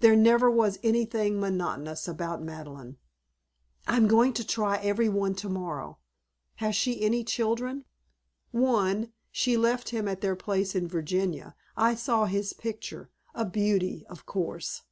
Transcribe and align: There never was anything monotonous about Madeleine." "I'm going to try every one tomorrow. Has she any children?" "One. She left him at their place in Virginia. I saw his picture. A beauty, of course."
There 0.00 0.16
never 0.16 0.50
was 0.50 0.80
anything 0.82 1.38
monotonous 1.38 2.08
about 2.08 2.42
Madeleine." 2.42 2.96
"I'm 3.86 4.08
going 4.08 4.32
to 4.32 4.44
try 4.44 4.78
every 4.78 5.08
one 5.08 5.36
tomorrow. 5.36 5.98
Has 6.56 6.74
she 6.74 7.00
any 7.02 7.22
children?" 7.22 7.84
"One. 8.50 9.12
She 9.30 9.56
left 9.56 9.90
him 9.90 10.08
at 10.08 10.22
their 10.22 10.34
place 10.34 10.74
in 10.74 10.88
Virginia. 10.88 11.54
I 11.76 11.94
saw 11.94 12.24
his 12.24 12.52
picture. 12.52 13.10
A 13.32 13.44
beauty, 13.44 14.04
of 14.08 14.26
course." 14.26 14.82